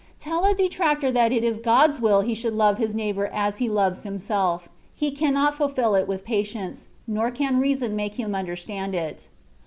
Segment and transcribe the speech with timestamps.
[0.19, 3.69] Tell a detractor that it is God's will he should love his neighbour as he
[3.69, 8.95] loves himself, he cannot fulfil it with patience, nor can reason make him under stand
[8.95, 9.27] it.